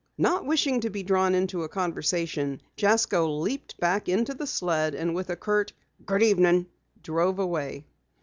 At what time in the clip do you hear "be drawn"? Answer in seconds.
0.89-1.35